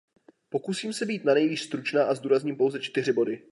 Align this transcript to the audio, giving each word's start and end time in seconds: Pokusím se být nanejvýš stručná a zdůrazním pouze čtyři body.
Pokusím 0.49 0.93
se 0.93 1.05
být 1.05 1.25
nanejvýš 1.25 1.63
stručná 1.63 2.05
a 2.05 2.13
zdůrazním 2.13 2.57
pouze 2.57 2.79
čtyři 2.79 3.13
body. 3.13 3.41